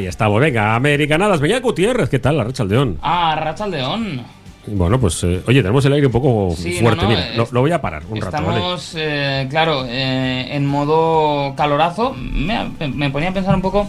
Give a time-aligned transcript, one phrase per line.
[0.00, 0.40] Ah, ya estamos.
[0.40, 1.40] Venga, Americanadas.
[1.40, 2.38] Venga, Gutiérrez, ¿qué tal?
[2.38, 2.98] La Rachaldeón.
[3.02, 4.22] Ah, Rachaldeón.
[4.66, 7.02] Bueno, pues eh, oye, tenemos el aire un poco Sí, fuerte.
[7.02, 8.48] no, no, Mira, lo, voy a parar un rato, ¿vale?
[8.58, 12.14] Estamos, eh, claro, eh, en modo calorazo.
[12.14, 13.88] Me, me ponía a pensar un poco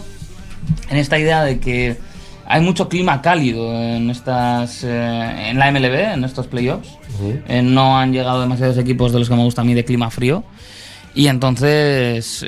[0.90, 1.96] en esta idea de que
[2.46, 6.88] hay mucho clima cálido en estas eh, en la MLB, en estos playoffs.
[7.62, 10.42] No han llegado demasiados equipos de los que me gusta a mí de clima frío.
[11.14, 12.44] Y entonces,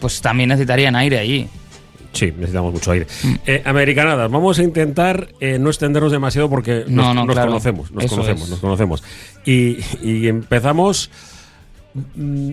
[0.00, 1.48] pues también necesitarían aire allí.
[2.12, 3.06] Sí, necesitamos mucho aire.
[3.22, 3.34] Mm.
[3.46, 7.50] Eh, Americanadas, vamos a intentar eh, no extendernos demasiado porque nos, No, no, nos claro.
[7.50, 8.50] conocemos, nos Eso conocemos, es.
[8.50, 9.04] nos conocemos.
[9.44, 11.10] Y, y empezamos
[12.14, 12.50] mm,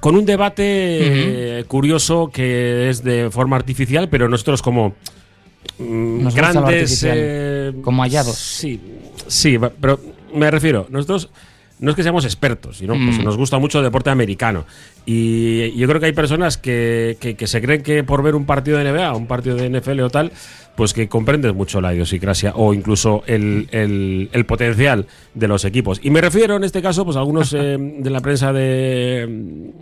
[0.00, 4.94] con un debate eh, curioso que es de forma artificial, pero nosotros como
[5.78, 7.06] mm, Nos grandes...
[7.82, 8.36] como hallados.
[8.36, 8.80] Sí,
[9.26, 9.98] sí, pero
[10.34, 11.30] me refiero, nosotros
[11.80, 13.24] no es que seamos expertos, sino pues Mm.
[13.24, 14.64] nos gusta mucho el deporte americano.
[15.06, 18.46] Y yo creo que hay personas que, que- que se creen que por ver un
[18.46, 20.32] partido de NBA, un partido de NFL o tal,
[20.76, 26.00] pues que comprendes mucho la idiosincrasia o incluso el, el- el potencial de los equipos.
[26.02, 29.72] Y me refiero en este caso pues a algunos eh, de la prensa de,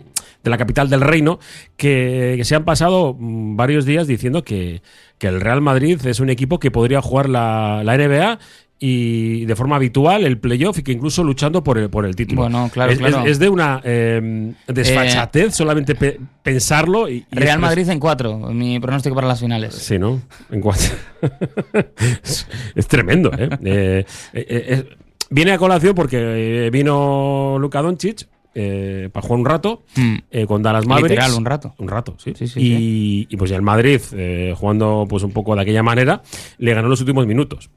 [0.43, 1.39] de la capital del reino
[1.77, 4.81] que, que se han pasado mm, varios días diciendo que,
[5.17, 8.39] que el Real Madrid es un equipo que podría jugar la, la NBA
[8.85, 12.41] y de forma habitual el playoff y que incluso luchando por el, por el título.
[12.41, 13.21] Bueno, claro, es, claro.
[13.23, 17.07] es- es de una eh, desfachatez solamente pe- pensarlo.
[17.07, 19.73] Y, y Real Madrid en cuatro, mi pronóstico para las finales.
[19.75, 20.21] Sí, ¿no?
[20.51, 20.83] En cuanto...
[22.23, 23.49] es, es tremendo, ¿eh?
[23.63, 24.83] Eh, eh, eh,
[25.29, 30.15] viene a colación porque eh, vino Luka Doncic eh, para jugar un rato Mm.
[30.29, 31.11] eh, con Dallas Mavericks.
[31.11, 31.73] Literal, un rato.
[31.77, 32.33] Un rato, sí.
[32.35, 35.83] Sí, sí, y, y pues ya el Madrid, eh, jugando pues un poco de aquella
[35.83, 36.21] manera,
[36.57, 37.69] le ganó los últimos minutos.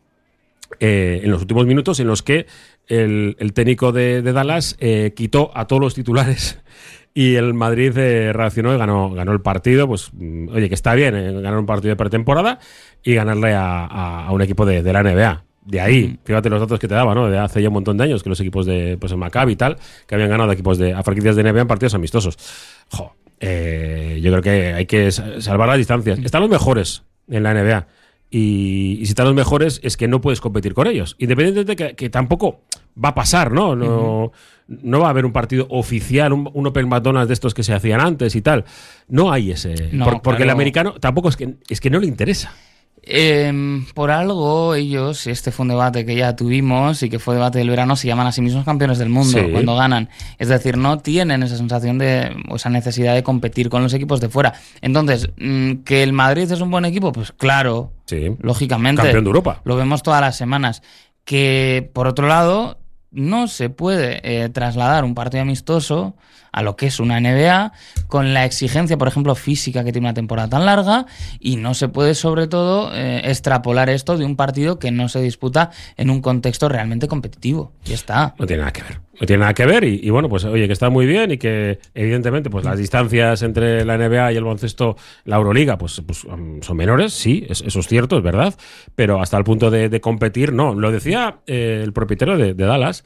[0.80, 2.46] Eh, en los últimos minutos en los que
[2.88, 6.60] el, el técnico de, de Dallas eh, quitó a todos los titulares
[7.14, 9.86] y el Madrid eh, reaccionó y ganó, ganó el partido.
[9.88, 12.58] Pues, mm, oye, que está bien eh, ganar un partido de pretemporada
[13.02, 15.44] y ganarle a, a- a un equipo de, de la NBA.
[15.64, 17.28] De ahí, fíjate los datos que te daba, ¿no?
[17.28, 19.56] De hace ya un montón de años que los equipos de pues, el Maccabi y
[19.56, 19.76] tal,
[20.06, 22.38] que habían ganado equipos de a franquicias de NBA en partidos amistosos.
[22.92, 26.20] Jo, eh, yo creo que hay que sa- salvar las distancias.
[26.20, 27.86] Están los mejores en la NBA.
[28.30, 31.14] Y, y si están los mejores, es que no puedes competir con ellos.
[31.18, 32.60] Independientemente de que, que tampoco
[33.02, 33.76] va a pasar, ¿no?
[33.76, 34.32] No,
[34.68, 37.72] no va a haber un partido oficial, un, un Open McDonald's de estos que se
[37.72, 38.64] hacían antes y tal.
[39.08, 39.90] No hay ese.
[39.92, 42.52] No, por- porque el americano tampoco es que, es que no le interesa.
[43.08, 47.58] Em, por algo ellos, este fue un debate que ya tuvimos y que fue debate
[47.60, 49.46] del verano, se llaman a sí mismos campeones del mundo Sí.
[49.52, 50.08] cuando ganan.
[50.38, 54.20] Es decir, no tienen esa sensación de, o esa necesidad de competir con los equipos
[54.20, 54.54] de fuera.
[54.80, 57.12] Entonces, mm, ¿que el Madrid es un buen equipo?
[57.12, 58.32] Pues claro, Sí.
[58.40, 59.02] lógicamente.
[59.02, 59.60] Campeón de Europa.
[59.64, 60.82] Lo vemos todas las semanas.
[61.24, 62.78] Que, por otro lado,
[63.16, 66.14] no se puede eh, trasladar un partido amistoso
[66.52, 67.72] a lo que es una NBA
[68.08, 71.06] con la exigencia, por ejemplo, física que tiene una temporada tan larga
[71.40, 75.20] y no se puede, sobre todo, eh, extrapolar esto de un partido que no se
[75.20, 77.72] disputa en un contexto realmente competitivo.
[77.84, 78.34] Ya está.
[78.38, 79.05] No tiene nada que ver.
[79.20, 81.38] No tiene nada que ver y, y bueno, pues oye, que está muy bien y
[81.38, 86.24] que evidentemente pues las distancias entre la NBA y el baloncesto, la Euroliga, pues, pues,
[86.24, 88.54] um, son menores, sí, es- eso es cierto, es verdad,
[88.94, 90.74] pero hasta el punto de, de competir, no.
[90.74, 93.04] Lo decía eh, el propietario de, de Dallas,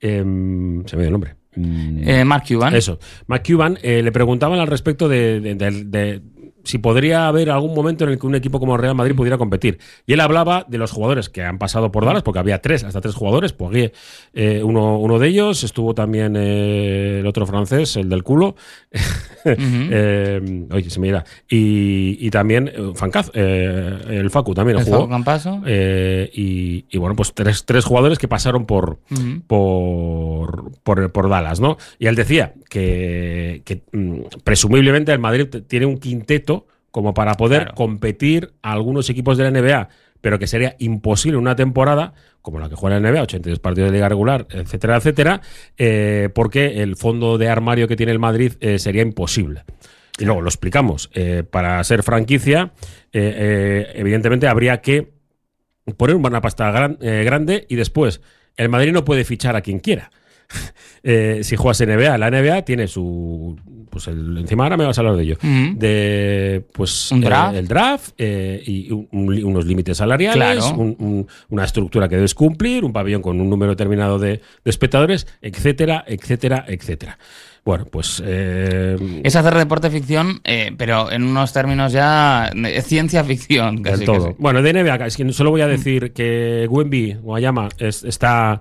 [0.00, 1.34] em, se me dio el nombre.
[1.56, 2.74] Mm, Eh, Mark Cuban.
[2.76, 2.98] Eso.
[3.26, 6.22] McCuban eh, le preguntaban al respecto de, de- de- de
[6.64, 9.78] si podría haber algún momento en el que un equipo como Real Madrid pudiera competir.
[10.06, 13.00] Y él hablaba de los jugadores que han pasado por Dallas, porque había tres, hasta
[13.00, 13.52] tres jugadores.
[13.52, 13.92] Poirier,
[14.34, 18.56] eh, uno, uno de ellos, estuvo también eh, el otro francés, el del culo.
[19.42, 21.24] Eh, oye, se me irá.
[21.48, 24.98] Y, y también Fancaz, el Facu también El jugó.
[24.98, 25.62] Facu Campaso.
[25.66, 28.98] Y, y bueno, pues tres, tres jugadores que pasaron por,
[29.46, 29.58] por,
[30.82, 31.76] por, por Dallas, ¿no?
[31.98, 37.62] Y él decía que, que, mm, presumiblemente el Madrid tiene un quinteto como para poder
[37.62, 37.74] Claro.
[37.76, 39.88] competir a algunos equipos de la NBA,
[40.20, 42.12] pero que sería imposible una temporada
[42.42, 45.40] como la que juega la NBA, 82 partidos de liga regular, etcétera, etcétera,
[45.78, 49.64] eh, porque el fondo de armario que tiene el Madrid eh, sería imposible.
[50.18, 51.10] Y luego lo explicamos.
[51.14, 52.72] eh, para ser franquicia,
[53.12, 55.12] evidentemente habría que
[55.96, 58.20] poner una pasta gran- grande y después
[58.56, 60.10] el Madrid no puede fichar a quien quiera.
[61.02, 63.58] Eh, si juegas NBA, la NBA tiene su.
[63.88, 65.38] Pues el, encima ahora me vas a hablar de ello.
[65.74, 67.56] De pues Un eh, draft.
[67.56, 70.76] el draft eh, y un- un li- unos límites salariales, Claro.
[70.78, 74.28] un- un- una estructura que debes cumplir, un pabellón con un número determinado de,
[74.62, 77.18] de espectadores, etcétera, etcétera, etcétera.
[77.64, 82.50] Bueno, pues eh, Es hacer deporte ficción, eh, pero en unos términos ya
[82.82, 83.76] ciencia ficción.
[83.82, 84.24] Del Casi, todo.
[84.26, 84.36] casi.
[84.38, 88.60] Bueno, de NBA, es que solo voy a decir que Wemby, Guayama, es- está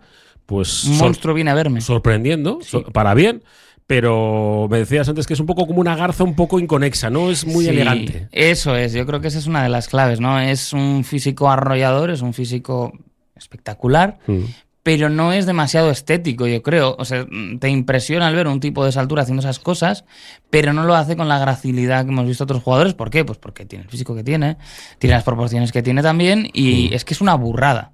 [0.50, 1.80] pues Un monstruo viene a verme.
[1.80, 3.44] sorprendiendo so- para bien,
[3.88, 7.30] pero me decías antes que es un poco como una garza un poco inconexa, ¿no?
[7.32, 8.28] Es muy Sí, elegante.
[8.32, 10.40] Eso es, yo creo que esa es una de las claves, ¿no?
[10.40, 12.92] Es un físico arrollador, es un físico
[13.36, 14.40] espectacular, Mm.
[14.84, 16.96] pero no es demasiado estético, yo creo.
[17.00, 17.26] O sea,
[17.60, 20.04] te impresiona al ver un tipo de esa altura haciendo esas cosas,
[20.50, 22.94] pero no lo hace con la gracilidad que hemos visto otros jugadores.
[22.96, 23.24] ¿Por qué?
[23.26, 24.58] Pues porque tiene el físico que tiene,
[24.98, 27.92] tiene las proporciones que tiene también, y es que es una burrada.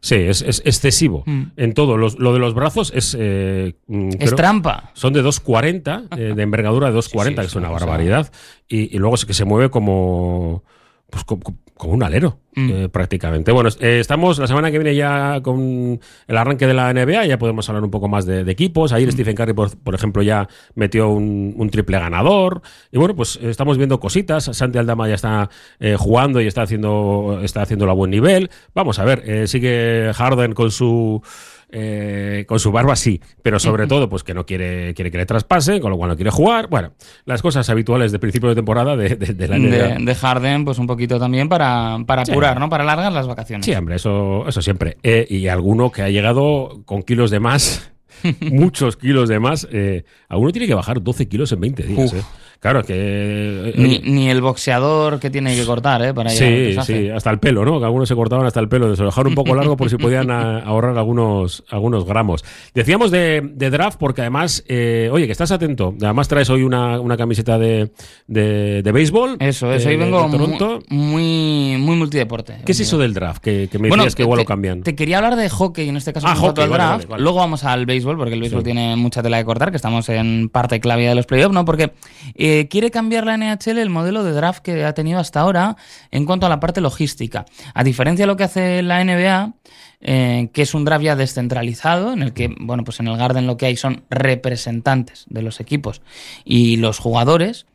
[0.00, 1.22] Sí, es, es excesivo.
[1.26, 1.42] Mm.
[1.56, 1.96] En todo.
[1.96, 3.16] Los- lo de los brazos es.
[3.18, 4.90] eh, mm, Es creo- trampa.
[4.94, 8.32] Son de 2,40, eh, de envergadura de 2,40, Sí, que es una barbaridad.
[8.68, 10.64] Y, y luego que se mueve como.
[11.10, 12.70] Pues co- co- como, un alero, Mm.
[12.72, 13.52] eh, prácticamente.
[13.52, 17.38] Bueno, eh, estamos la semana que viene ya con el arranque de la NBA, ya
[17.38, 18.92] podemos hablar un poco más de, de equipos.
[18.92, 18.94] Mm.
[18.94, 22.62] Ayer Stephen Curry, por, por ejemplo, ya metió un, un triple ganador.
[22.90, 24.44] Y bueno, pues eh, estamos viendo cositas.
[24.44, 28.50] Santi Aldama ya está eh, jugando y está haciendo, está haciéndolo a buen nivel.
[28.74, 31.22] Vamos a ver, sigue Harden con su.
[31.70, 35.26] Eh, con su barba sí, pero sobre todo pues que no quiere, quiere que le
[35.26, 36.68] traspase, con lo cual no quiere jugar.
[36.68, 36.92] Bueno,
[37.24, 39.58] las cosas habituales de principio de temporada de, de- de la.
[39.58, 42.30] De, de Harden, pues un poquito también para, para Sí.
[42.32, 42.68] apurar, ¿no?
[42.68, 43.66] Para alargar las vacaciones.
[43.66, 44.96] Sí, hombre, eso, eso siempre.
[45.02, 47.90] Eh, y alguno que ha llegado con kilos de más,
[48.40, 52.12] muchos kilos de más, eh, alguno tiene que bajar 12 kilos en 20 días.
[52.14, 52.22] Eh.
[52.60, 52.94] Claro, que...
[52.96, 56.14] eh, Ni, ni el boxeador que tiene que cortar, ¿eh?
[56.14, 57.78] Para Sí, sí, hasta el pelo, ¿no?
[57.78, 59.96] Que algunos se cortaban hasta el pelo, se lo dejaron un poco largo por si
[59.96, 62.44] podían a- ahorrar algunos, algunos gramos.
[62.74, 65.94] Decíamos de, de draft porque además, eh, oye, que estás atento.
[66.02, 67.92] Además traes hoy una, una camiseta de,
[68.26, 69.36] de, de béisbol.
[69.40, 69.88] Eso, eso.
[69.88, 70.78] eh, Hoy vengo Toronto.
[70.88, 72.56] muy, muy multideporte.
[72.64, 73.42] ¿Qué es eso del draft?
[73.42, 74.82] Que, que me decías que igual te, lo cambian.
[74.82, 76.96] Te quería hablar de hockey, en este caso Ah, hockey, al vale, draft.
[77.04, 77.22] vale, vale.
[77.22, 78.64] Luego vamos al béisbol, porque el béisbol Sí.
[78.64, 81.64] tiene mucha tela de cortar, que estamos en parte clave de los playoffs, ¿no?
[81.64, 81.92] Porque
[82.34, 85.76] eh, quiere cambiar la NHL el modelo de draft que ha tenido hasta ahora
[86.10, 87.46] en cuanto a la parte logística.
[87.74, 89.54] A diferencia de lo que hace la NBA,
[90.00, 93.46] eh, que es un draft ya descentralizado, en el que, bueno, pues en el Garden
[93.46, 96.02] lo que hay son representantes de los equipos
[96.44, 97.66] y los jugadores.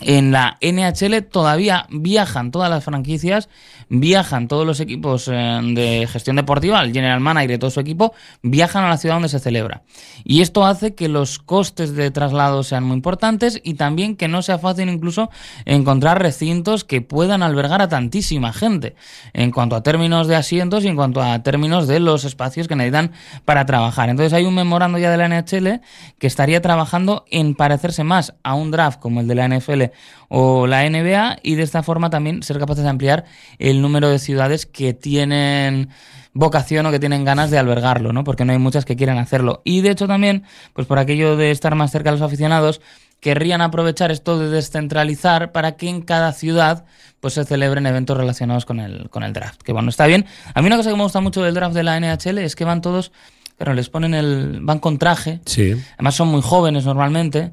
[0.00, 3.48] En la NHL todavía viajan todas las franquicias,
[3.88, 8.14] viajan todos los equipos eh, de gestión deportiva, el general manager y todo su equipo,
[8.42, 9.82] viajan a la ciudad donde se celebra.
[10.24, 14.42] Y esto hace que los costes de traslado sean muy importantes y también que no
[14.42, 15.30] sea fácil incluso
[15.64, 18.94] encontrar recintos que puedan albergar a tantísima gente,
[19.32, 22.76] en cuanto a términos de asientos y en cuanto a términos de los espacios que
[22.76, 23.12] necesitan
[23.44, 24.10] para trabajar.
[24.10, 25.80] Entonces hay un memorando ya de la NHL
[26.18, 29.87] que estaría trabajando en parecerse más a un draft como el de la NFL
[30.28, 33.24] o la NBA y de esta forma también ser capaces de ampliar
[33.58, 35.88] el número de ciudades que tienen
[36.34, 38.22] vocación o que tienen ganas de albergarlo, ¿no?
[38.24, 39.60] Porque no hay muchas que quieran hacerlo.
[39.64, 42.80] Y de hecho también, pues por aquello de estar más cerca de los aficionados,
[43.20, 46.84] querrían aprovechar esto de descentralizar para que en cada ciudad
[47.20, 49.62] pues se celebren eventos relacionados con el, con el draft.
[49.62, 50.26] Que bueno, está bien.
[50.54, 52.64] A mí una cosa que me gusta mucho del draft de la NHL es que
[52.64, 53.10] van todos,
[53.56, 55.74] claro, les ponen el, van con traje, Sí.
[55.94, 57.50] además son muy jóvenes normalmente,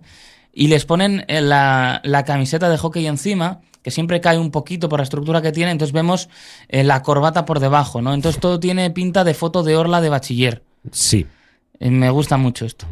[0.55, 4.89] y les ponen eh, la, la camiseta de hockey encima, que siempre cae un poquito
[4.89, 6.27] por la estructura que tiene, entonces vemos
[6.69, 8.15] eh, la corbata por debajo, ¿no?
[8.15, 10.63] Entonces todo tiene pinta de foto de orla de bachiller.
[10.91, 11.27] Sí.
[11.79, 12.87] Eh, me gusta mucho esto.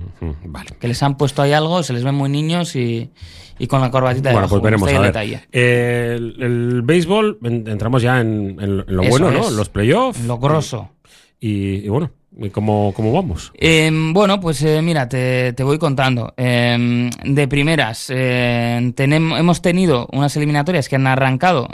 [0.46, 0.72] Vale.
[0.80, 3.10] Que les han puesto ahí algo, se les ven muy niños y,
[3.58, 4.56] y con la corbatita Bueno, debajo.
[4.60, 5.48] pues veremos a ver.
[5.54, 9.40] Eh, el, el béisbol, en- entramos ya en, en lo- Eso bueno, ¿no?
[9.40, 9.48] es.
[9.48, 10.20] En los playoffs.
[10.26, 10.90] Lo grosso.
[11.40, 13.52] Y, y bueno, ¿y ¿cómo, cómo vamos?
[13.56, 16.34] Eh, bueno, pues eh, mira, te, te voy contando.
[16.38, 21.68] Eh, de primeras, eh, tenem- hemos tenido unas eliminatorias que han arrancado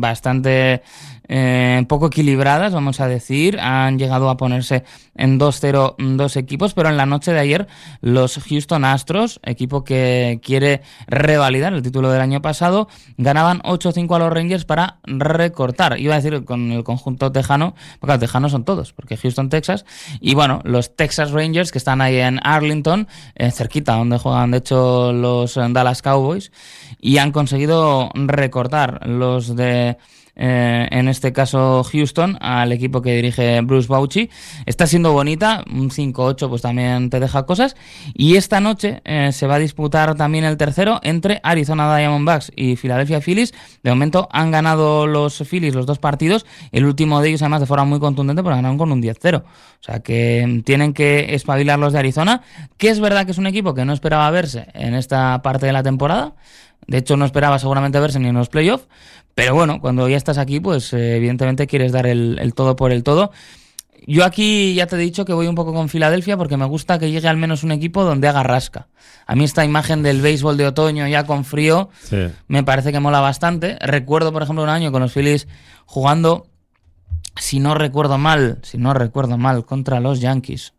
[0.00, 0.82] bastante
[1.28, 3.58] eh, poco equilibradas, vamos a decir.
[3.60, 7.66] Han llegado a ponerse en 2-0 dos equipos, pero en la noche de ayer
[8.00, 14.18] los Houston Astros, equipo que quiere revalidar el título del año pasado, ganaban 8-5 a
[14.18, 15.98] los Rangers para recortar.
[15.98, 19.84] Iba a decir con el conjunto tejano, porque los tejanos son todos, porque Houston, Texas.
[20.20, 24.58] Y bueno, los Texas Rangers que están ahí en Arlington, eh, cerquita donde juegan de
[24.58, 26.52] hecho los Dallas Cowboys,
[27.00, 29.96] y han conseguido recortar los de
[30.34, 34.30] eh, en este caso Houston, al equipo que dirige Bruce Bauchi.
[34.66, 37.76] Está siendo bonita, un 5-8 pues también te deja cosas.
[38.14, 42.76] Y esta noche eh, se va a disputar también el tercero entre Arizona Diamondbacks y
[42.76, 43.52] Philadelphia Phillies.
[43.82, 47.66] De momento han ganado los Phillies los dos partidos, el último de ellos además de
[47.66, 49.42] forma muy contundente, porque ganaron con un 10-0.
[49.42, 49.44] O
[49.80, 52.42] sea que mm, tienen que espabilar los de Arizona,
[52.78, 55.72] que es verdad que es un equipo que no esperaba verse en esta parte de
[55.72, 56.34] la temporada.
[56.86, 58.88] De hecho, no esperaba seguramente verse ni en los playoffs.
[59.34, 62.92] Pero bueno, cuando ya estás aquí, pues eh, evidentemente quieres dar el, el todo por
[62.92, 63.32] el todo.
[64.06, 66.98] Yo aquí ya te he dicho que voy un poco con Filadelfia porque me gusta
[66.98, 68.88] que llegue al menos un equipo donde haga rasca.
[69.26, 72.16] A mí esta imagen del béisbol de otoño ya con frío Sí.
[72.48, 73.78] me parece que mola bastante.
[73.80, 75.46] Recuerdo, por ejemplo, un año con los Phillies
[75.86, 76.48] jugando,
[77.36, 80.74] si no recuerdo mal, si no recuerdo mal, contra los Yankees.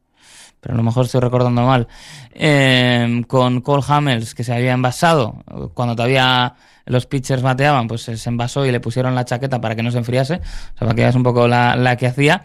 [0.60, 1.88] pero a lo mejor estoy recordando mal,
[2.34, 5.44] eh, con Cole Hamels, que se había envasado
[5.74, 6.56] cuando todavía
[6.86, 10.00] los pitchers bateaban, pues se envasó y le pusieron la chaqueta para que no se
[10.00, 12.44] enfriase, o sea, para que veas un poco la, la que hacía.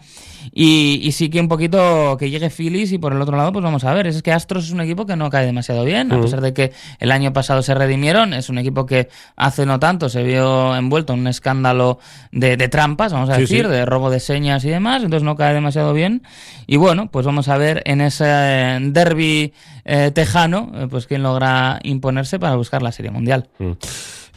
[0.53, 3.83] Y, sí que un poquito que llegue Phillies y por el otro lado, pues vamos
[3.83, 4.07] a ver.
[4.07, 6.71] Es que Astros es un equipo que no cae demasiado bien, a pesar de que
[6.99, 8.33] el año pasado se redimieron.
[8.33, 11.99] Es un equipo que hace no tanto se vio envuelto en un escándalo
[12.31, 15.93] de, trampas, vamos a decir, de robo de señas y demás, entonces no cae demasiado
[15.93, 16.23] bien.
[16.67, 19.53] Y bueno, pues vamos a ver en ese derby
[19.85, 23.49] eh, tejano, eh, pues quién logra imponerse para buscar la Serie Mundial.
[23.59, 23.71] Mm.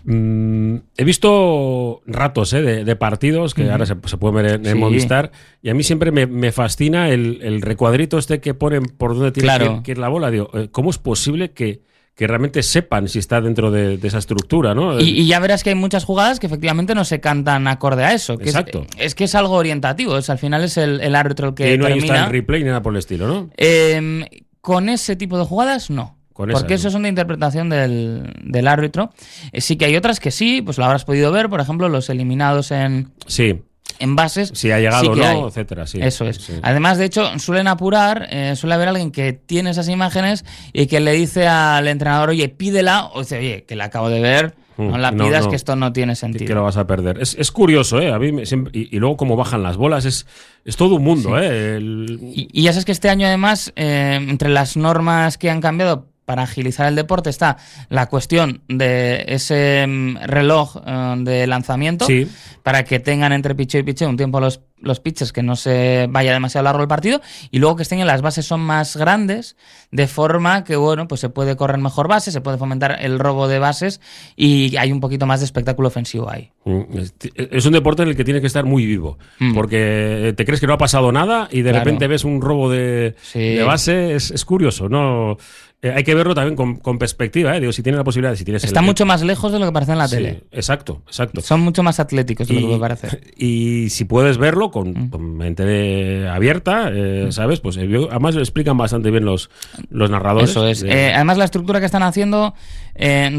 [0.05, 5.31] Mm, he visto ratos eh, de, partidos que ahora se, se pueden ver en, Movistar
[5.63, 9.93] y a mí siempre me, fascina el, recuadrito este que ponen por donde tiene que,
[9.93, 10.31] ir la bola.
[10.31, 11.83] Digo, eh, ¿cómo es posible que,
[12.17, 15.01] realmente sepan si está dentro de, esa estructura, ¿no?
[15.01, 18.35] Y, ya verás que hay muchas jugadas que efectivamente no se cantan acorde a eso.
[18.35, 18.87] Exacto.
[18.97, 21.75] Es, que es algo orientativo, es, al final es el, árbitro el que.
[21.75, 23.51] Y no hay está en replay ni nada por el estilo, ¿no?
[23.57, 24.25] Em,
[24.61, 26.22] con ese tipo de jugadas, no.
[26.35, 29.11] Porque eso son de interpretación del, árbitro.
[29.53, 32.11] Eh, sí que hay otras que sí, pues lo habrás podido ver, por ejemplo, los
[32.11, 33.13] eliminados en.
[33.27, 33.63] Sí.
[33.99, 34.51] En bases.
[34.55, 35.87] Si ha llegado o no, etcétera.
[35.87, 36.51] Sí, eso es.
[36.63, 40.99] Además, de hecho, suelen apurar, eh, suele haber alguien que tiene esas imágenes y que
[40.99, 44.89] le dice al entrenador, oye, pídela, o dice, oye, que la acabo de ver, mm,
[44.89, 46.47] no la pidas, que esto no tiene sentido.
[46.47, 47.19] Que lo vas a perder.
[47.21, 48.13] Es, curioso, ¿eh?
[48.13, 48.33] A mí
[48.73, 50.27] y, luego cómo bajan las bolas, es,
[50.65, 51.79] es todo un mundo, ¿eh?
[51.81, 56.45] Y, ya sabes que este año, además, eh, entre las normas que han cambiado para
[56.45, 57.59] agilizar el deporte está
[57.91, 62.07] la cuestión de ese mm, reloj eh, de lanzamiento
[62.63, 66.07] para que tengan entre picheo y picheo un tiempo los, los pitches que no se
[66.09, 67.21] vaya demasiado largo el partido
[67.51, 69.59] y luego que estén en las bases son más grandes
[69.91, 73.47] de forma que bueno pues se puede correr mejor bases se puede fomentar el robo
[73.47, 74.01] de bases
[74.35, 76.51] y hay un poquito más de espectáculo ofensivo ahí.
[76.65, 76.83] Mm,
[77.35, 79.53] es un deporte en el que tienes que estar muy vivo mm.
[79.53, 83.15] porque te crees que no ha pasado nada y de repente ves un robo de,
[83.67, 85.37] base es, es curioso no
[85.85, 87.61] eh, hay que verlo también con, perspectiva, ¿eh?
[87.61, 89.91] Digo, si tienes la posibilidad, si tienes Está mucho más lejos de lo que parece
[89.91, 90.45] en la tele.
[90.53, 91.41] Exacto, exacto.
[91.41, 93.21] Son mucho más atléticos de lo que parece.
[93.37, 95.37] Y si puedes verlo con, mm.
[95.37, 97.33] mente abierta, eh, mm.
[97.33, 97.59] ¿sabes?
[97.59, 99.51] Pues además lo explican bastante bien los,
[99.91, 100.51] los narradores.
[100.51, 100.85] Eso es.
[100.85, 102.55] además, la estructura que están haciendo,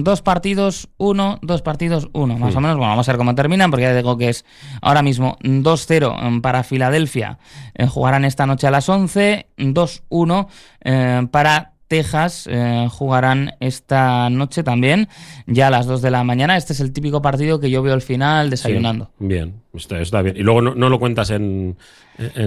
[0.01, 2.38] dos partidos, uno, dos partidos, uno.
[2.38, 2.57] Más mm.
[2.57, 4.43] o menos, bueno, vamos a ver cómo terminan, porque ya digo que es
[4.81, 7.39] ahora mismo 2-0 para Filadelfia.
[7.88, 15.09] jugarán esta noche a las 11, 2-1 para Texas eh, jugarán esta noche también,
[15.45, 16.57] ya a las 2 de la mañana.
[16.57, 19.12] Este es el típico partido que yo veo al final desayunando.
[19.19, 20.35] bien, está, bien.
[20.35, 21.77] Y luego no, lo cuentas en,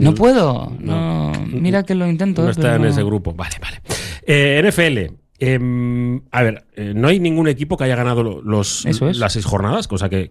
[0.01, 0.73] No puedo.
[0.81, 2.43] No, mira que lo intento.
[2.43, 3.35] No está en ese grupo.
[3.35, 3.81] Vale, vale.
[4.27, 5.15] Eh, NFL.
[5.39, 9.87] Em, a ver, eh, no hay ningún equipo que haya ganado los, las seis jornadas,
[9.87, 10.31] cosa que,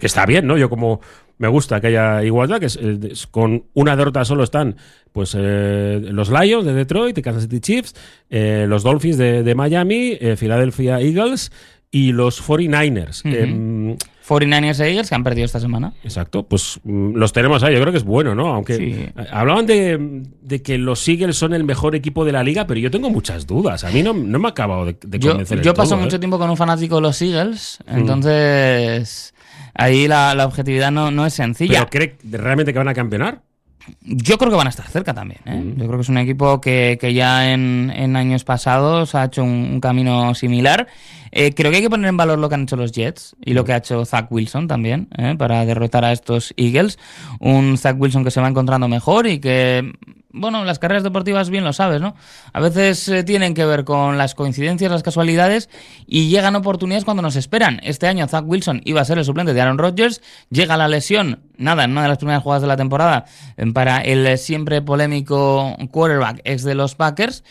[0.00, 0.56] está bien, ¿no?
[0.56, 1.00] Yo como
[1.38, 4.76] me gusta que haya igualdad, que es, con una derrota solo están
[5.10, 7.94] pues eh, los Lions de Detroit, Kansas City Chiefs,
[8.30, 11.50] eh, los Dolphins de, Miami, Philadelphia Eagles
[11.94, 13.22] y los 49ers.
[13.22, 15.92] 49ers e Eagles que han perdido esta semana.
[16.02, 18.52] Exacto, pues mm, los tenemos ahí, yo creo que es bueno, ¿no?
[18.52, 22.90] Aunque hablaban de, que los Eagles son el mejor equipo de la liga, pero yo
[22.90, 23.84] tengo muchas dudas.
[23.84, 25.58] A mí no, me ha acabado de, convencer.
[25.58, 26.18] Yo, yo paso mucho ¿eh?
[26.18, 27.96] tiempo con un fanático de los Eagles, mm.
[27.96, 29.32] entonces
[29.74, 31.86] ahí la, objetividad no, no, es sencilla.
[31.88, 33.42] ¿Pero cree realmente que van a campeonar?
[34.00, 35.40] Yo creo que van a estar cerca también.
[35.44, 35.56] ¿eh?
[35.56, 35.80] Mm.
[35.80, 40.34] Yo creo que es un equipo que, ya en, años pasados ha hecho un, camino
[40.34, 40.86] similar.
[41.32, 43.54] Eh, creo que hay que poner en valor lo que han hecho los Jets y
[43.54, 45.34] lo que ha hecho Zach Wilson también ¿eh?
[45.36, 46.98] para derrotar a estos Eagles.
[47.40, 49.92] Un Zach Wilson que se va encontrando mejor y que
[50.36, 52.16] bueno, las carreras deportivas bien lo sabes, ¿no?
[52.52, 55.70] A veces eh, tienen que ver con las coincidencias, las casualidades
[56.08, 57.80] y llegan oportunidades cuando nos esperan.
[57.84, 61.40] Este año Zach Wilson iba a ser el suplente de Aaron Rodgers, llega la lesión,
[61.56, 63.24] nada, en una de las primeras jugadas de la temporada
[63.56, 67.44] eh, para el siempre polémico quarterback ex de los Packers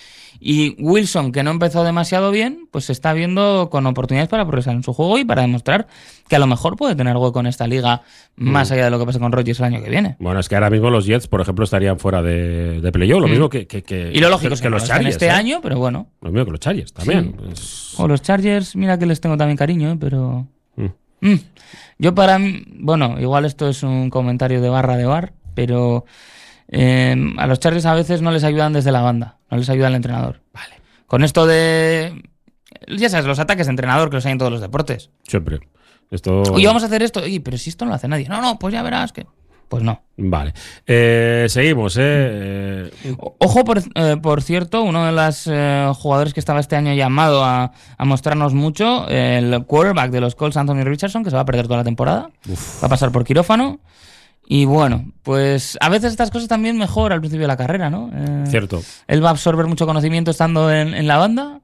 [0.45, 4.75] y Wilson, que no empezó demasiado bien, pues se está viendo con oportunidades para progresar
[4.75, 5.87] en su juego y para demostrar
[6.27, 8.01] que a lo mejor puede tener hueco en esta liga,
[8.35, 8.73] más mm.
[8.73, 10.17] allá de lo que pasa con Rodgers el año que viene.
[10.19, 13.27] Bueno, es que ahora mismo los Jets, por ejemplo, estarían fuera de, de playoff, lo
[13.27, 13.31] mm.
[13.31, 15.11] mismo que, que, Y lo lógico es que, los Chargers.
[15.11, 15.31] Este ¿eh?
[15.31, 16.07] año, pero bueno.
[16.21, 17.35] Lo mismo que los Chargers también.
[17.97, 19.97] O los Chargers, mira que les tengo también cariño, ¿eh?
[19.99, 20.45] pero.
[21.23, 21.39] Mm.
[21.99, 26.05] Yo para mí, bueno, igual esto es un comentario de barra de bar, pero
[26.75, 29.89] Em, a los Chargers a veces no les ayudan desde la banda, no les ayuda
[29.89, 30.41] el entrenador.
[30.53, 30.81] Vale.
[31.05, 32.23] Con esto de.
[32.87, 35.11] Ya sabes, los ataques de entrenador que los hay en todos los deportes.
[35.27, 35.59] Siempre.
[36.09, 36.41] Esto...
[36.51, 37.21] Oye, vamos a hacer esto.
[37.21, 38.27] Oye, pero si esto no lo hace nadie.
[38.27, 39.27] No, no, pues ya verás que.
[39.73, 40.03] Pues no.
[40.17, 40.53] Vale.
[40.85, 42.91] Eh, seguimos, ¿eh?
[43.39, 47.43] Ojo, por, eh, por, cierto, uno de los eh, jugadores que estaba este año llamado
[47.43, 51.45] a, a, mostrarnos mucho, el quarterback de los Colts, Anthony Richardson, que se va a
[51.45, 52.29] perder toda la temporada.
[52.83, 53.79] Va a pasar por quirófano.
[54.45, 58.11] Y bueno, pues a veces estas cosas también mejor al principio de la carrera, ¿no?
[58.13, 58.83] Eh, Cierto.
[59.07, 61.61] Él va a absorber mucho conocimiento estando en, en la banda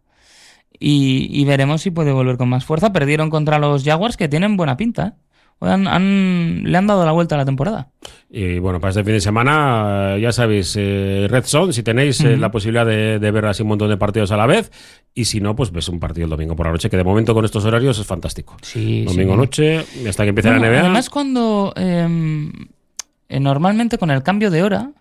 [0.80, 2.92] y, y veremos si puede volver con más fuerza.
[2.92, 5.08] Perdieron contra los Jaguars que tienen buena pinta.
[5.10, 5.29] ¿eh?
[5.62, 7.90] Han- han- le han dado la vuelta a la temporada.
[8.30, 12.22] Y bueno, para este fin de semana, eh, ya sabéis, eh, Red Zone, si tenéis
[12.22, 14.72] eh, la posibilidad de, de ver así un montón de partidos a la vez,
[15.14, 17.34] y si no, pues ves un partido el domingo por la noche, que de momento
[17.34, 18.56] con estos horarios es fantástico.
[18.62, 20.80] Sí, domingo noche, hasta que empiece Bueno, la NBA.
[20.82, 22.08] Además, cuando eh,
[23.40, 24.92] normalmente con el cambio de hora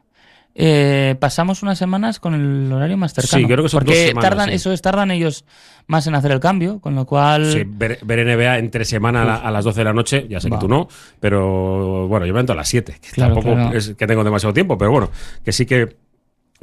[0.61, 3.41] eh, pasamos unas semanas con el horario más cercano.
[3.41, 4.55] Sí, creo que son Porque dos semanas, tardan, sí.
[4.57, 5.45] eso es, tardan ellos
[5.87, 7.53] más en hacer el cambio, con lo cual.
[7.53, 10.41] Sí, ver, ver NBA entre semana a, la- a las 12 de la noche, ya
[10.41, 10.57] sé Va.
[10.59, 10.88] que tú no,
[11.21, 13.77] pero bueno, yo me entro a las 7, que Claro, tampoco claro.
[13.79, 15.11] es que tengo demasiado tiempo, pero bueno,
[15.45, 15.97] que sí que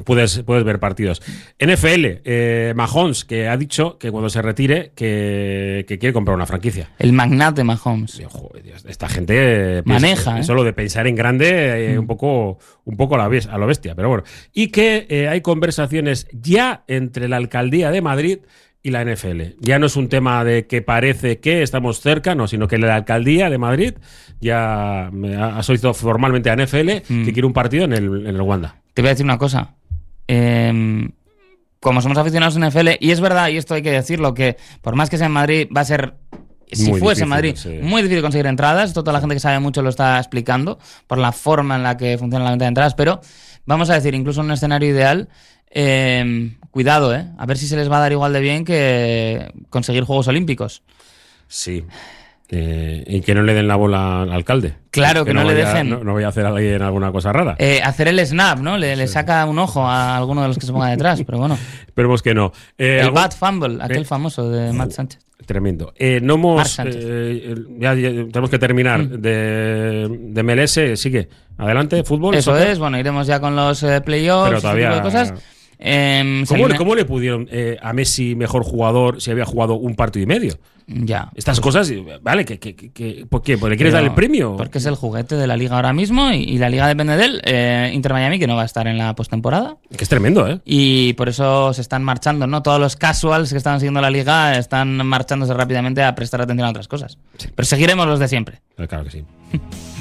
[0.04, 1.22] puedes, puedes ver partidos.
[1.60, 6.46] NFL, eh, Mahomes, que ha dicho que cuando se retire, que, que quiere comprar una
[6.46, 6.90] franquicia.
[7.00, 8.22] El magnate Mahomes.
[8.30, 10.42] Joder, esta gente eh, Maneja, ¿eh?
[10.42, 10.44] Mm.
[10.44, 13.96] solo de pensar en grande eh, un poco un poco a, la a lo bestia,
[13.96, 14.24] pero bueno.
[14.54, 18.40] Y que eh, hay conversaciones ya entre la alcaldía de Madrid
[18.84, 19.42] y la NFL.
[19.60, 22.94] Ya no es un tema de que parece que estamos cerca, no, sino que la
[22.96, 23.94] alcaldía de Madrid
[24.40, 27.26] ya me ha ha solicitado formalmente a NFL Mm.
[27.26, 28.76] que quiere un partido en el, en el Wanda.
[28.94, 29.76] Te voy a decir una cosa.
[30.28, 31.10] Eh,
[31.80, 34.96] como somos aficionados a NFL, y es verdad, y esto hay que decirlo, que por
[34.96, 36.16] más que sea en Madrid, va a ser,
[36.72, 37.80] si Muy fuese en difícil, Madrid, sí.
[37.84, 38.90] muy difícil conseguir entradas.
[38.90, 41.96] Esto toda la gente que sabe mucho lo está explicando, por la forma en la
[41.96, 43.22] que funciona la venta de entradas, pero
[43.68, 45.30] vamos a decir, incluso en un escenario ideal,
[45.70, 47.28] eh, cuidado, ¿eh?
[47.38, 50.82] A ver si se les va a dar igual de bien que conseguir Juegos Olímpicos.
[51.48, 51.86] Sí.
[52.50, 54.76] Eh, y que no le den la bola al alcalde.
[54.92, 55.90] Claro, que no le dejen.
[55.90, 57.56] No, no vaya a hacer alguien alguna cosa rara.
[57.58, 58.78] Eh, hacer el snap, ¿no?
[58.78, 61.58] Le, le saca un ojo a alguno de los que se ponga detrás, pero bueno.
[61.88, 62.52] Esperemos que no.
[62.78, 65.22] Eh, El algún- Bad Fumble, aquel Eh, famoso de Matt Sánchez.
[65.48, 65.94] Tremendo.
[66.22, 66.70] No hemos.
[66.70, 67.04] Sánchez.
[67.80, 69.00] ya, ya tenemos que terminar.
[69.04, 69.22] Mm.
[69.22, 71.28] De, de MLS, sigue.
[71.58, 72.36] Adelante, fútbol.
[72.36, 72.70] Eso soccer.
[72.70, 75.34] es, bueno, iremos ya con los playoffs, Pero ese todavía- tipo de cosas.
[75.78, 77.48] Em, ¿Cómo, cómo le pudieron
[77.82, 80.58] a Messi mejor jugador si había jugado un partido y medio?
[80.88, 81.32] Ya.
[81.36, 82.46] Estas cosas, ¿vale?
[82.46, 83.58] ¿Que, que, que- ¿Por qué?
[83.58, 84.56] ¿Pues ¿Le quieres dar el premio?
[84.56, 87.26] Porque es el juguete de la liga ahora mismo y, y la liga depende de
[87.26, 87.42] él.
[87.44, 89.78] Eh, Inter Miami, que no va a estar en la postemporada.
[89.98, 90.60] Que es tremendo, ¿eh?
[90.64, 92.62] Y por eso se están marchando, ¿no?
[92.62, 96.72] Todos los casuals que estaban siguiendo la liga están marchándose rápidamente a prestar atención a
[96.72, 97.18] otras cosas.
[97.56, 98.62] Pero seguiremos los de siempre.
[98.88, 99.24] Claro que sí.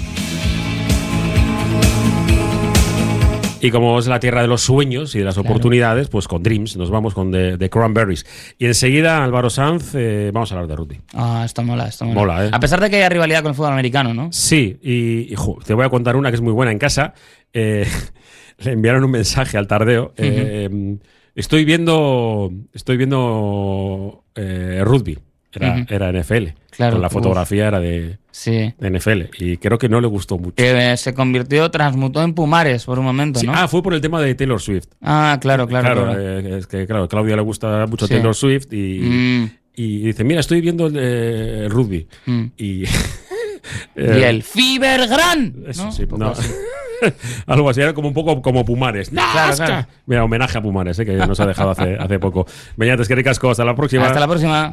[3.67, 5.49] Y como es la tierra de los sueños y de las Claro.
[5.49, 8.27] oportunidades, pues con Dreams nos vamos con The, The Cranberries.
[8.59, 11.01] Y enseguida, Álvaro Sanz, eh, vamos a hablar de rugby.
[11.15, 12.15] Ah, esto mola, esto mola.
[12.21, 12.51] Mola, ¿eh?
[12.53, 14.31] A pesar de que haya rivalidad con el fútbol americano, ¿no?
[14.33, 17.15] Sí, y, y, jo, te voy a contar una que es muy buena en casa.
[17.55, 17.87] Eh,
[18.59, 20.13] le enviaron un mensaje al tardeo.
[20.19, 20.99] eh,
[21.35, 25.19] estoy viendo, estoy viendo rugby.
[25.55, 25.85] Era, Ujú.
[25.89, 26.55] era NFL.
[26.71, 27.13] Claro, Con la uf.
[27.13, 28.75] fotografía era de, Sí.
[28.79, 29.31] de NFL.
[29.39, 30.55] Y creo que no le gustó mucho.
[30.57, 33.53] Que eh, se convirtió, transmutó en Pumares por un momento, Sí, ¿no?
[33.55, 34.87] Ah, fue por el tema de Taylor Swift.
[35.01, 36.05] Ah, claro, claro.
[36.05, 36.21] claro.
[36.21, 38.15] eh, es que claro, a Claudia le gusta mucho Sí.
[38.15, 42.07] Taylor Swift y, Mm, y dice, mira, estoy viendo el, eh, el rugby.
[42.27, 42.45] mm.
[42.57, 42.85] Y,
[43.97, 45.55] Y eh, el Fibergran.
[45.69, 45.93] Eso ¿no?
[45.93, 46.29] sí, no.
[46.31, 46.53] así.
[47.47, 49.11] Algo así, era como un poco como Pumares.
[49.11, 49.87] Claro, claro.
[50.07, 52.47] Mira, homenaje a Pumares, eh, que nos ha dejado hace, hace poco.
[52.77, 54.07] Beñates, que ricasco, hasta la próxima.
[54.07, 54.73] Hasta la próxima.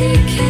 [0.00, 0.49] Music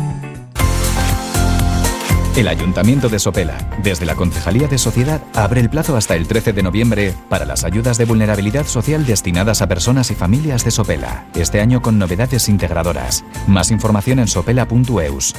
[2.35, 6.53] El Ayuntamiento de Sopela, desde la Concejalía de Sociedad, abre el plazo hasta el 13
[6.53, 11.25] de noviembre para las ayudas de vulnerabilidad social destinadas a personas y familias de Sopela,
[11.35, 13.25] este año con novedades integradoras.
[13.47, 15.35] Más información en sopela.eus.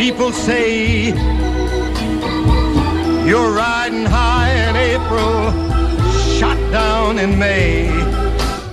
[0.00, 1.12] people say.
[3.26, 5.52] You're riding high in April,
[6.38, 7.88] shot down in May.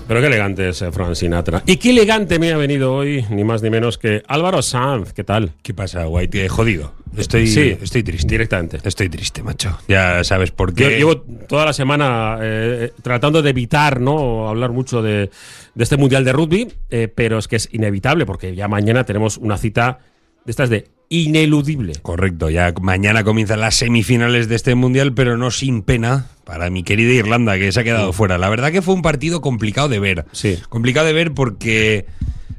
[0.07, 1.63] Pero qué elegante es eh, Frank Sinatra.
[1.65, 5.11] Y qué elegante me ha venido hoy, ni más ni menos que Álvaro Sanz.
[5.11, 5.51] ¿Qué tal?
[5.61, 6.45] ¿Qué pasa, White?
[6.45, 6.93] Eh, jodido.
[7.17, 8.27] Estoy, Sí, estoy triste.
[8.29, 8.79] directamente.
[8.85, 9.77] Estoy triste, macho.
[9.89, 10.97] Ya sabes por Yo qué.
[10.97, 15.29] llevo toda la semana eh, tratando de evitar no hablar mucho de,
[15.75, 19.35] de este Mundial de Rugby, eh, pero es que es inevitable porque ya mañana tenemos
[19.37, 19.99] una cita
[20.45, 21.93] de estas de ineludible.
[22.01, 26.83] Correcto, ya mañana comienzan las semifinales de este mundial, pero no sin pena para mi
[26.83, 28.37] querida Irlanda, que se ha quedado fuera.
[28.37, 30.25] La verdad que fue un partido complicado de ver.
[30.31, 30.57] Sí.
[30.69, 32.05] Complicado de ver porque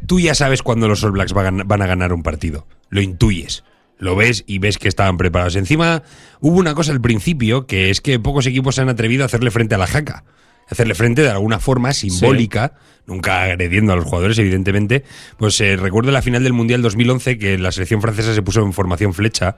[0.06, 2.66] tú ya sabes cuándo los All Blacks van a- van a ganar un partido.
[2.90, 3.64] Lo intuyes.
[3.98, 5.56] Lo ves y ves que estaban preparados.
[5.56, 6.02] Encima,
[6.40, 9.50] hubo una cosa al principio, que es que pocos equipos se han atrevido a hacerle
[9.50, 10.24] frente a la jaca.
[10.68, 12.74] Hacerle frente de alguna forma simbólica,
[13.06, 15.04] nunca agrediendo a los jugadores, evidentemente.
[15.38, 18.72] Pues eh, recuerdo la final del Mundial 2011 que la selección francesa se puso en
[18.72, 19.56] formación flecha.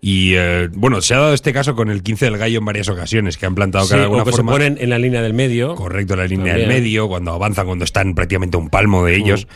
[0.00, 2.88] Y eh, bueno, se ha dado este caso con el 15 del gallo en varias
[2.90, 4.52] ocasiones, que han plantado Sí, cara de o alguna que se forma.
[4.52, 5.74] ponen en la línea del medio.
[5.74, 9.46] Correcto, la línea del medio, cuando avanzan, cuando están prácticamente un palmo de ellos.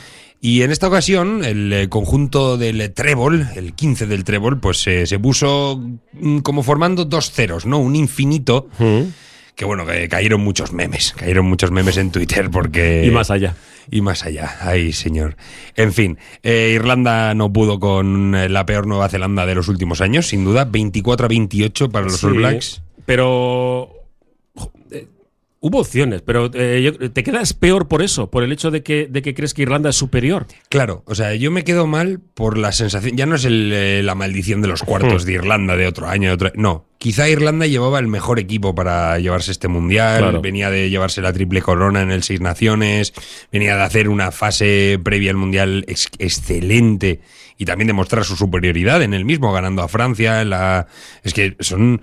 [0.40, 5.04] Y en esta ocasión, el eh, conjunto del trébol, el 15 del trébol, pues eh,
[5.04, 7.78] se puso mm, como formando dos ceros, ¿no?
[7.78, 8.68] Un infinito.
[8.78, 9.00] Mm.
[9.58, 13.02] Que bueno, que cayeron muchos memes, cayeron muchos memes en Twitter porque...
[13.06, 13.56] Y más allá.
[13.90, 15.36] Y más allá, ay señor.
[15.74, 20.00] En fin, eh, Irlanda no pudo con eh, la peor Nueva Zelanda de los últimos
[20.00, 22.82] años, sin duda, 24 a 28 para los All Blacks.
[23.04, 23.97] Pero
[25.60, 29.22] hubo opciones, pero eh, te quedas peor por eso, por el hecho de que, de
[29.22, 30.46] que crees que Irlanda es superior.
[30.68, 33.16] Claro, o sea, yo me quedo mal por la sensación.
[33.16, 35.26] Ya no es el, eh, la maldición de los cuartos Hmm.
[35.26, 36.28] de Irlanda de otro año.
[36.28, 40.20] de otro- no, quizá Irlanda llevaba el mejor equipo para llevarse este mundial.
[40.20, 40.40] Claro.
[40.40, 43.12] Venía de llevarse la triple corona en el Seis Naciones.
[43.50, 47.20] Venía de hacer una fase previa al mundial ex- excelente
[47.56, 50.44] y también demostrar su superioridad en el mismo, ganando a Francia.
[50.44, 50.86] la...
[51.24, 52.00] Es que son.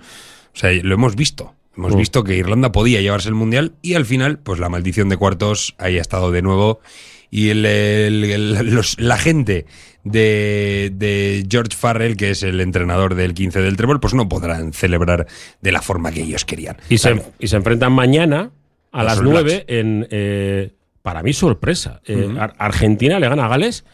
[0.54, 1.54] O sea, lo hemos visto.
[1.76, 1.98] Hemos Mm.
[1.98, 5.74] visto que Irlanda podía llevarse el mundial y al final, pues la maldición de cuartos
[5.78, 6.80] ahí ha estado de nuevo.
[7.30, 9.66] Y el- el- el- los- la gente
[10.04, 14.72] de, de George Farrell, que es el entrenador del 15 del Trébol, pues no podrán
[14.72, 15.26] celebrar
[15.60, 16.76] de la forma que ellos querían.
[16.88, 17.28] Y se, Claro.
[17.38, 18.52] y se enfrentan mañana
[18.92, 20.70] a Los las All 9 en, eh,
[21.02, 22.00] para mí, sorpresa.
[22.06, 23.84] Eh, Ar- Argentina le gana a Gales,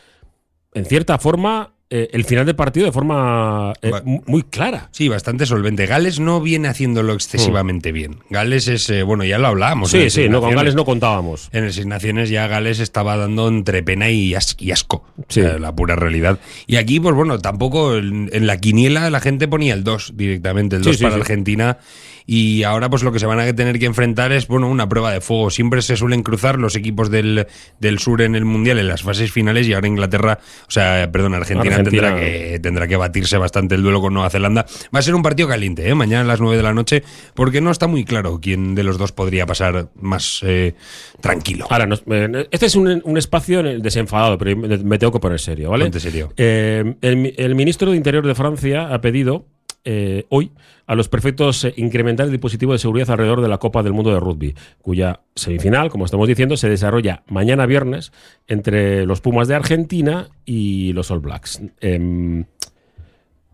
[0.75, 3.91] en cierta forma, eh, el final del partido de forma eh,
[4.27, 4.89] muy clara.
[4.93, 5.85] Sí, bastante solvente.
[5.85, 8.21] Gales no viene haciéndolo excesivamente bien.
[8.31, 9.91] Gales es, eh, bueno, ya lo hablábamos.
[9.91, 10.55] Sí, sí, no, con.
[10.55, 11.51] Gales no contábamos.
[11.53, 15.05] En el Seis Naciones ya Gales estaba dando entre pena y, as- y asco.
[15.29, 15.41] Sí.
[15.41, 16.39] O sea, la pura realidad.
[16.67, 20.77] Y aquí, pues bueno, tampoco en, en la quiniela la gente ponía el 2 directamente,
[20.77, 21.17] el Sí, 2 sí, para.
[21.17, 21.79] Argentina.
[22.27, 25.13] Y ahora, pues lo que se van a tener que enfrentar es, bueno, una prueba
[25.13, 25.51] de fuego.
[25.51, 27.47] Siempre se suelen cruzar los equipos del,
[27.81, 31.35] del sur en el Mundial en las fases finales y ahora Inglaterra, o sea, perdón,
[31.35, 32.09] Argentina, Argentina.
[32.09, 34.67] Tendrá, que, tendrá que batirse bastante el duelo con Nueva Zelanda.
[34.95, 35.95] Va a ser un partido caliente, ¿eh?
[35.95, 37.03] mañana a las 9 de la noche,
[37.35, 40.75] porque no está muy claro quién de los dos podría pasar más eh,
[41.21, 41.67] tranquilo.
[41.71, 45.71] Ahora, nos- eh, este es un, un espacio desenfadado, pero me, tengo que poner serio,
[45.71, 45.85] ¿vale?
[45.85, 46.33] Ponte serio.
[46.37, 49.47] Eh, el ministro de Interior de Francia ha pedido
[49.85, 50.53] eh, hoy
[50.87, 54.13] a los prefectos eh, incrementar el dispositivo de seguridad alrededor de la Copa del Mundo
[54.13, 58.13] de Rugby, cuya semifinal, como estamos diciendo, se desarrolla mañana viernes
[58.47, 61.63] entre los Pumas de Argentina y los All Blacks.
[61.81, 62.45] Em,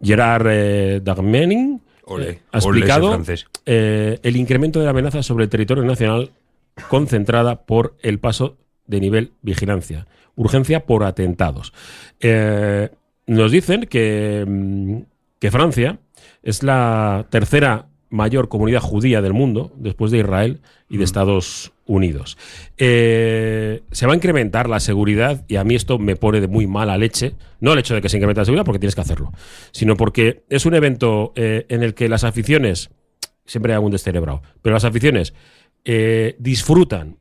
[0.03, 3.23] Gerard eh, Darmanin Ole, eh, ha explicado
[3.65, 6.31] el incremento de la amenaza sobre el territorio nacional
[6.89, 11.73] concentrada por el paso de nivel vigilancia, urgencia por atentados.
[13.29, 15.01] Nos dicen que, mm,
[15.39, 15.99] que Francia
[16.43, 22.39] es la tercera mayor comunidad judía del mundo, después de Israel y de Estados Unidos.
[22.77, 26.67] Eh, se va a incrementar la seguridad y a mí esto me pone de muy
[26.67, 29.33] mala leche, no el hecho de que se incremente la seguridad porque tienes que hacerlo,
[29.73, 32.91] sino porque es un evento eh, en el que las aficiones,
[33.45, 35.35] siempre hay algún descerebrado, pero las aficiones
[35.85, 37.19] eh, disfrutan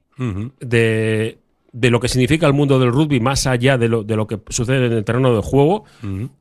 [0.59, 1.37] de,
[1.71, 4.39] de lo que significa el mundo del rugby más allá de lo, de lo que
[4.49, 5.85] sucede en el terreno de juego.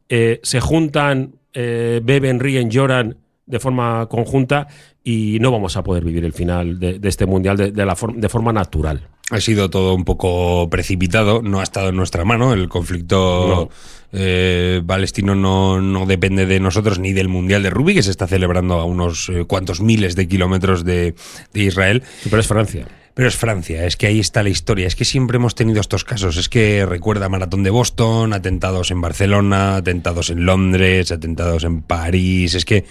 [0.08, 3.16] Se juntan, eh, beben, ríen, lloran
[3.46, 4.66] de forma conjunta
[5.02, 7.94] y no vamos a poder vivir el final de, de este mundial de, de la
[7.96, 9.08] for- de forma natural.
[9.30, 12.52] Ha sido todo un poco precipitado, no ha estado en nuestra mano.
[12.52, 13.70] El conflicto
[14.12, 18.26] eh, palestino no, no depende de nosotros ni del Mundial de Rugby, que se está
[18.28, 21.14] celebrando a unos eh, cuantos miles de kilómetros de,
[21.52, 22.02] de Israel.
[22.22, 22.86] Sí, pero es Francia.
[23.16, 24.86] Pero es Francia, es que ahí está la historia.
[24.86, 26.36] Es que siempre hemos tenido estos casos.
[26.36, 32.54] Es que recuerda Maratón de Boston, atentados en Barcelona, atentados en Londres, atentados en París.
[32.54, 32.84] Es que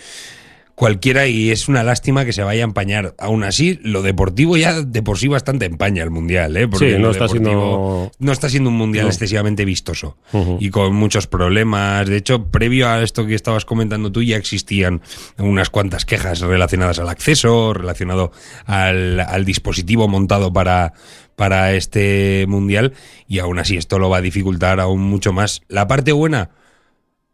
[0.76, 3.16] cualquiera y es una lástima que se vaya a empañar.
[3.18, 6.68] Aún así, lo deportivo ya de por sí bastante empaña el mundial, ¿eh?
[6.68, 9.10] Porque Sí, no está siendo- no está siendo un mundial No.
[9.12, 10.18] excesivamente vistoso
[10.60, 12.08] y con muchos problemas.
[12.08, 15.02] De hecho, previo a esto que estabas comentando tú, ya existían
[15.38, 18.32] unas cuantas quejas relacionadas al acceso, relacionado
[18.66, 20.92] al, al dispositivo montado para,
[21.38, 22.94] para este mundial,
[23.30, 25.62] y aún así esto lo va a dificultar aún mucho más.
[25.70, 26.50] La parte buena,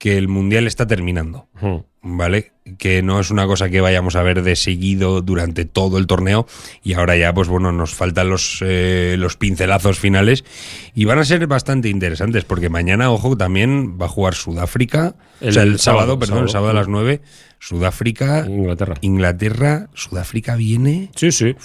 [0.01, 1.47] que el mundial está terminando.
[2.01, 2.53] ¿Vale?
[2.79, 6.47] Que no es una cosa que vayamos a ver de seguido durante todo el torneo.
[6.81, 10.43] Y ahora ya, pues bueno, nos faltan los, eh, los pincelazos finales.
[10.95, 15.13] Y van a ser bastante interesantes, porque mañana, ojo, también va a jugar Sudáfrica.
[15.39, 16.69] El o sea, el sábado, sábado, perdón, el sábado.
[16.69, 17.21] sábado a las 9.
[17.59, 18.95] Sudáfrica, Inglaterra.
[19.01, 21.11] Inglaterra, Sudáfrica viene.
[21.15, 21.55] Sí, sí.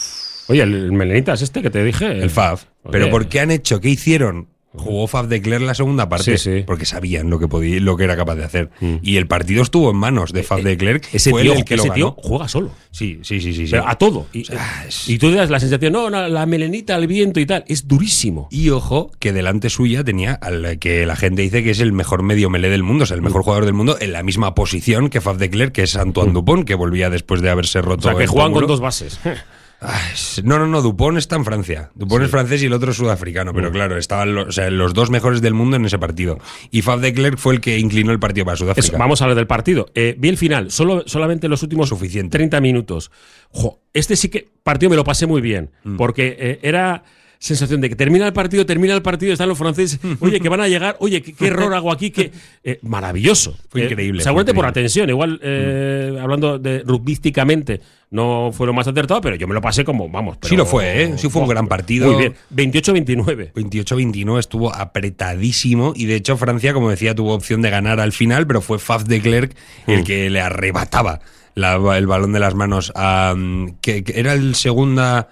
[0.48, 2.04] Oye, el, el Melenitas este que te dije.
[2.04, 2.64] El FAF.
[2.82, 2.92] Oye.
[2.92, 3.80] Pero ¿por qué han hecho?
[3.80, 4.48] ¿Qué hicieron?
[4.76, 6.64] Jugó Faf de Cler la segunda parte Sí, sí.
[6.66, 8.70] porque sabían lo que podía, lo que era capaz de hacer.
[9.02, 11.08] Y el partido estuvo en manos de Faf de Clerc.
[11.12, 12.22] Ese fue tío, el que lo ese tío ganó.
[12.28, 12.70] juega solo.
[12.90, 13.66] Sí, sí, sí, sí.
[13.66, 13.70] sí.
[13.72, 14.26] Pero a todo.
[14.32, 17.40] Y, sea, es- y tú te das la sensación, no, no, la melenita, el viento
[17.40, 17.64] y tal.
[17.68, 18.48] Es durísimo.
[18.50, 22.22] Y ojo, que delante suya tenía al que la gente dice que es el mejor
[22.22, 23.24] medio melé del mundo, o sea, el Mm.
[23.26, 26.32] mejor jugador del mundo, en la misma posición que Faf de Clerc, que es Antoine
[26.32, 28.08] Dupont, que volvía después de haberse O roto.
[28.08, 29.18] sea, que juegan con dos bases.
[29.80, 30.00] Ay,
[30.42, 31.90] no, no, no, Dupont está en Francia.
[31.94, 33.54] Dupont es francés y el otro es sudafricano, Mm.
[33.56, 36.38] pero claro, estaban los, o sea, los dos mejores del mundo en ese partido.
[36.70, 38.86] Y Faf de Klerk fue el que inclinó el partido para Sudáfrica.
[38.88, 39.86] Eso, vamos a hablar del partido.
[39.94, 42.36] Eh, vi el final, solo, solamente los últimos Suficiente.
[42.38, 43.10] 30 minutos.
[43.50, 45.96] Jo, este sí que partido me lo pasé muy bien, Mm.
[45.96, 47.04] porque eh, era
[47.38, 50.60] sensación de que termina el partido, termina el partido, están los franceses, oye, que van
[50.60, 52.32] a llegar, oye, qué, qué error hago aquí, que
[52.64, 53.56] eh, maravilloso.
[53.68, 58.66] Fue Eh, increíble, Seguramente fue por la tensión, igual eh, hablando de rugbísticamente no fue
[58.68, 60.36] lo más acertado, pero yo me lo pasé como, vamos.
[60.36, 61.14] Sí pero- lo fue, ¿eh?
[61.18, 62.06] Sí fue un gran partido.
[62.12, 63.52] Muy bien, 28-29.
[63.52, 68.46] 28-29 estuvo apretadísimo y de hecho Francia, como decía, tuvo opción de ganar al final,
[68.46, 71.20] pero fue Faf de Klerk el que le arrebataba
[71.54, 73.34] la- el balón de las manos a...
[73.36, 75.28] mm, que, que era el segunda...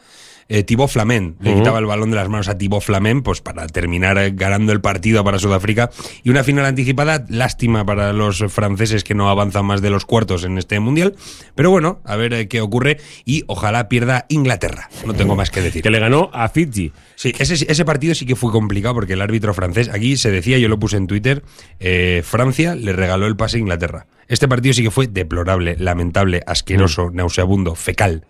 [0.49, 1.37] Eh, Thibaut Flamen.
[1.41, 4.73] Le quitaba el balón de las manos a Thibaut Flamen pues para terminar eh, ganando
[4.73, 5.91] el partido para Sudáfrica.
[6.23, 10.45] Y una final anticipada lástima para los franceses que no avanzan más de los cuartos
[10.45, 11.15] en este mundial.
[11.55, 14.89] Pero bueno a ver eh, qué ocurre y ojalá pierda Inglaterra.
[15.07, 15.83] No tengo más que decir.
[15.83, 16.93] Que le ganó a Fiji.
[17.17, 20.59] Sí, ese, ese partido sí que fue complicado porque el árbitro francés, aquí se decía,
[20.59, 21.43] yo lo puse en Twitter,
[21.81, 24.07] eh, Francia le regaló el pase a Inglaterra.
[24.29, 28.27] Este partido sí que fue deplorable, lamentable, asqueroso, nauseabundo, fecal.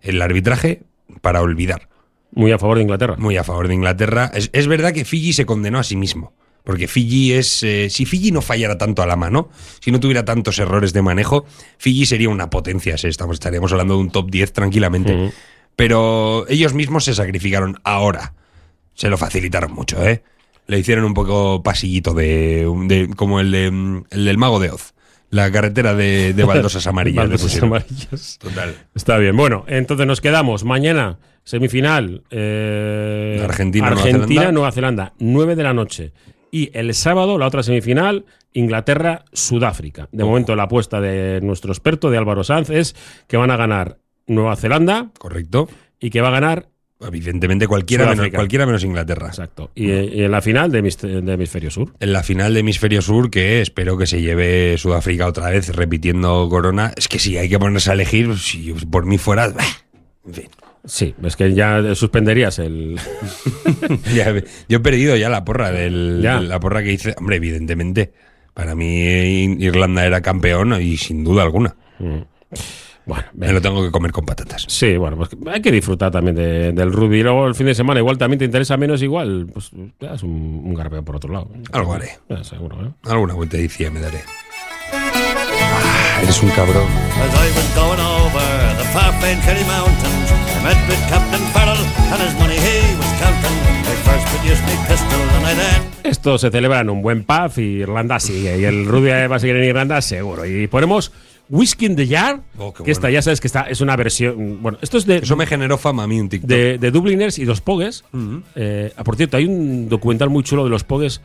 [0.00, 0.82] El arbitraje
[1.20, 1.88] para olvidar.
[2.32, 3.16] Muy a favor de Inglaterra.
[3.18, 4.30] Muy a favor de Inglaterra.
[4.34, 6.32] Es, es verdad que Fiji se condenó a sí mismo.
[6.64, 7.62] Porque Fiji es.
[7.62, 9.48] eh, si Fiji no fallara tanto a la mano,
[9.80, 11.46] si no tuviera tantos errores de manejo,
[11.78, 12.94] Fiji sería una potencia.
[13.02, 15.32] Estamos, estaríamos hablando de un top 10 tranquilamente.
[15.76, 18.34] Pero ellos mismos se sacrificaron ahora.
[18.94, 20.22] Se lo facilitaron mucho, ¿eh?
[20.66, 22.66] Le hicieron un poco pasillito de.
[22.86, 23.66] de- como el, de,
[24.10, 24.92] el del Mago de Oz.
[25.30, 27.28] La carretera de, de baldosas amarillas.
[27.28, 28.38] Baldosas amarillas.
[28.40, 28.74] Total.
[28.94, 29.36] Está bien.
[29.36, 32.22] Bueno, entonces nos quedamos mañana, semifinal.
[32.30, 34.52] eh, Argentina, Nueva Argentina, Zelanda.
[34.52, 36.12] Nueva Zelanda, 9 de la noche.
[36.50, 40.08] Y el sábado, la otra semifinal, Inglaterra, Sudáfrica.
[40.12, 40.30] De Ojo.
[40.30, 44.56] momento, la apuesta de nuestro experto, de Álvaro Sanz, es que van a ganar Nueva
[44.56, 45.68] Zelanda Correcto.
[46.00, 46.68] y que va a ganar.
[47.00, 48.36] Evidentemente cualquiera menos, Sudáfrica.
[48.38, 49.28] cualquiera menos Inglaterra.
[49.28, 49.70] Exacto.
[49.74, 51.94] Y, y en la final de, hemis- de hemisferio sur.
[52.00, 56.48] En la final de Hemisferio Sur, que espero que se lleve Sudáfrica otra vez repitiendo
[56.50, 56.92] Corona.
[56.96, 59.48] Es que si hay que ponerse a elegir, si por mí fuera.
[59.48, 59.64] bah,
[60.26, 60.48] En fin.
[60.84, 62.98] Sí, es que ya suspenderías el.
[64.14, 64.32] Ya,
[64.68, 66.40] yo he perdido ya la porra del, Ya.
[66.40, 67.14] la porra que hice.
[67.18, 68.12] Hombre, evidentemente.
[68.54, 71.76] Para mí Irlanda era campeón y sin duda alguna.
[73.08, 74.66] Bueno, Me lo tengo que comer con patatas.
[74.68, 77.20] Sí, bueno, pues hay que disfrutar también de- del rugby.
[77.20, 80.22] Y luego el fin de semana, igual también te interesa menos, igual, pues te das
[80.22, 81.48] un, un garbeo por otro lado.
[81.72, 82.18] Algo haré.
[82.42, 82.90] Seguro, ¿eh?
[83.10, 84.20] Alguna vueltecilla me daré.
[84.92, 86.86] Ah, eres un cabrón.
[86.86, 91.78] As I was going over the far famed Kerry Mountains, I met with Captain Farrell
[92.12, 93.58] and his money he was counting.
[93.88, 97.52] I first produced me pistol and I then Esto se celebra en un buen pub
[97.58, 98.58] y Irlanda sigue.
[98.58, 100.46] Y el rugby va a seguir en Irlanda, seguro.
[100.46, 101.12] Y ponemos
[101.50, 104.62] Whiskey in the Jar, Oh, que esta ya sabes que está, es una versión.
[104.62, 106.48] Bueno, esto es de, Eso me generó fama a mí un TikTok.
[106.50, 108.04] de, de Dubliners y los Pogues.
[108.54, 111.20] Eh, ah, por cierto, hay un documental muy chulo de los Pogues.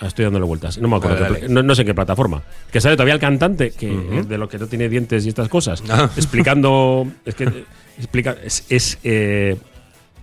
[0.00, 0.78] Ah, Estoy dándole vueltas.
[0.78, 1.18] No me acuerdo.
[1.22, 1.38] Dale.
[1.40, 2.42] pla- No, no sé en qué plataforma.
[2.72, 5.48] Que sale todavía el cantante, que eh, de lo que no tiene dientes y estas
[5.48, 5.82] cosas.
[5.88, 6.10] Ah.
[6.16, 7.06] Explicando.
[7.24, 7.64] Es que.
[7.98, 8.36] Explica.
[8.44, 9.56] Es, es, eh,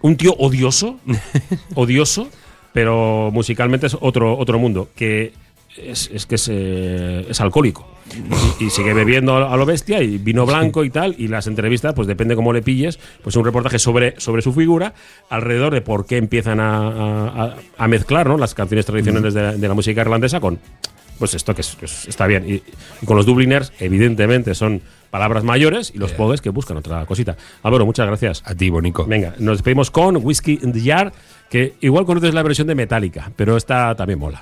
[0.02, 1.00] un tío odioso.
[1.76, 2.30] odioso.
[2.74, 4.90] Pero musicalmente es otro, otro mundo.
[4.96, 5.34] Que
[5.78, 7.88] es, es que es, eh, es alcohólico.
[8.60, 11.16] Y, y sigue bebiendo a lo bestia y vino blanco y tal.
[11.18, 14.94] Y las entrevistas, pues depende cómo le pilles, pues un reportaje sobre, sobre su figura,
[15.30, 18.38] alrededor de por qué empiezan a, a- mezclar ¿no?
[18.38, 20.60] las canciones tradicionales de, la- de la música irlandesa con.
[21.20, 22.44] Pues esto que, es- que está bien.
[22.50, 22.54] Y,
[23.02, 24.82] y con los Dubliners, evidentemente, son
[25.12, 27.38] palabras mayores y los pogues que buscan otra cosita.
[27.64, 28.42] Álvaro, muchas gracias.
[28.46, 29.06] A ti, Bonico.
[29.06, 31.14] Venga, nos despedimos con Whiskey in the Jar,
[31.50, 34.42] que igual conoces la versión de Metallica, pero esta también mola.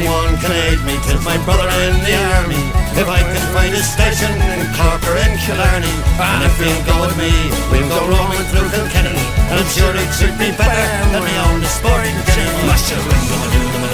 [0.00, 2.62] anyone can aid me, tis my brother in the army.
[2.96, 7.04] If I can find a station in Cork or in Killarney, and if he'll go
[7.04, 7.28] with me,
[7.68, 9.12] we'll go roaming through Kilkenny.
[9.52, 12.64] And I'm sure he'd treat me better than my own sporting Jenny.
[12.64, 13.90] Mush a ring, go do them a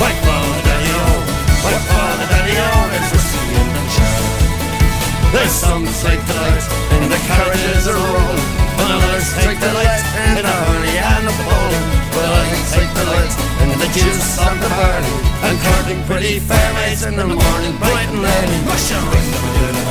[0.00, 1.04] White ball, the daddy o,
[1.62, 4.20] white ball, the daddy o, there's whiskey in the jar.
[5.36, 6.64] There's some take delight
[6.96, 8.46] in the carriages are rolling,
[8.80, 11.78] and others take delight in the honey and the pole.
[12.16, 13.53] Well, I take delight in
[13.84, 18.24] the juice of the barley, and courting pretty fair maids in the morning, bright and
[18.24, 18.58] early.
[18.64, 19.84] Mush a ring, the doodle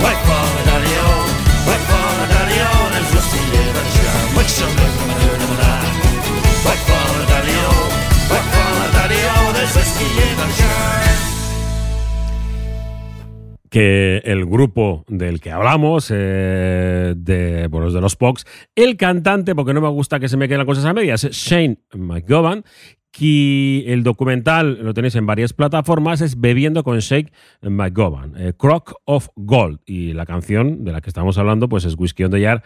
[0.00, 1.10] White ball, the daddy o,
[1.68, 4.20] white ball, the daddy o, there's whiskey in the jar.
[4.36, 5.54] Mush a ring, the doodle
[6.64, 7.76] White ball, the daddy o,
[8.32, 11.07] white ball, the daddy o, there's whiskey in the jar.
[13.78, 18.44] El grupo del que hablamos, eh, de, bueno, de los Pox,
[18.74, 21.36] el cantante, porque no me gusta que se me queden las cosas a medias, es
[21.36, 22.64] Shane McGowan,
[23.10, 27.30] que el documental lo tenéis en varias plataformas, es Bebiendo con Shane
[27.62, 28.52] McGowan, eh,
[29.04, 32.42] of Gold, y la canción de la que estamos hablando pues es Whiskey on the
[32.42, 32.62] Jar,